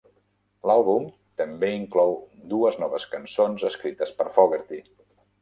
L'àlbum 0.69 1.03
també 1.41 1.69
inclou 1.81 2.15
dues 2.55 2.81
noves 2.85 3.07
cançons 3.13 3.67
escrites 3.71 4.17
per 4.23 4.29
Fogerty. 4.41 4.83